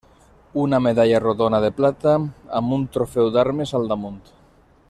Una 0.61 0.79
medalla 0.85 1.19
rodona 1.25 1.59
de 1.67 1.69
plata, 1.81 2.15
amb 2.61 2.79
un 2.81 2.89
trofeu 2.97 3.33
d'armes 3.37 3.79
al 3.81 3.91
damunt. 3.93 4.23